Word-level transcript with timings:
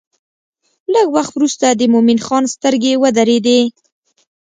لږ 0.93 1.07
وخت 1.15 1.31
وروسته 1.35 1.67
د 1.71 1.81
مومن 1.93 2.17
خان 2.25 2.43
سترګې 2.55 2.93
ودرېدې. 3.01 3.61